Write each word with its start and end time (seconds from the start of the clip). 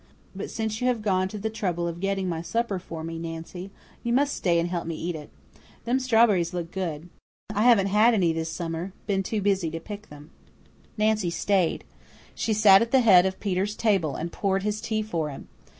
But 0.35 0.49
since 0.49 0.81
you 0.81 0.87
have 0.87 1.03
gone 1.03 1.27
to 1.27 1.37
the 1.37 1.51
trouble 1.51 1.87
of 1.87 1.99
getting 1.99 2.27
my 2.27 2.41
supper 2.41 2.79
for 2.79 3.03
me, 3.03 3.19
Nancy, 3.19 3.69
you 4.01 4.11
must 4.11 4.35
stay 4.35 4.57
and 4.57 4.67
help 4.67 4.87
me 4.87 4.95
eat 4.95 5.15
it. 5.15 5.29
Them 5.85 5.99
strawberries 5.99 6.55
look 6.55 6.71
good. 6.71 7.07
I 7.53 7.61
haven't 7.61 7.85
had 7.85 8.15
any 8.15 8.33
this 8.33 8.49
summer 8.49 8.93
been 9.05 9.21
too 9.21 9.43
busy 9.43 9.69
to 9.69 9.79
pick 9.79 10.09
them." 10.09 10.31
Nancy 10.97 11.29
stayed. 11.29 11.83
She 12.33 12.51
sat 12.51 12.81
at 12.81 12.89
the 12.89 13.01
head 13.01 13.27
of 13.27 13.39
Peter's 13.39 13.75
table 13.75 14.15
and 14.15 14.31
poured 14.31 14.63
his 14.63 14.81
tea 14.81 15.03
for 15.03 15.29
him. 15.29 15.49